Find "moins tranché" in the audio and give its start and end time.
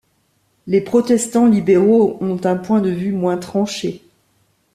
3.11-4.01